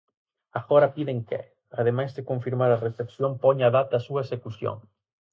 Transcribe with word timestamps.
Agora 0.59 0.93
piden 0.95 1.19
que, 1.29 1.41
ademais 1.81 2.11
de 2.15 2.25
confirmar 2.29 2.71
a 2.73 2.81
recepción 2.87 3.31
poña 3.43 3.73
data 3.77 3.95
a 3.97 4.05
súa 4.07 4.23
execución. 4.25 4.77